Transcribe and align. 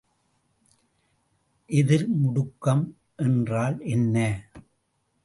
எதிர்முடுக்கம் 1.69 2.85
என்றால் 3.15 3.77
என்ன? 3.79 4.17